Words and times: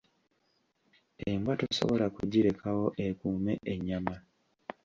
Embwa 1.29 1.53
tosobola 1.59 2.05
kugirekawo 2.15 2.85
ekuume 3.07 3.53
ennyama. 3.73 4.15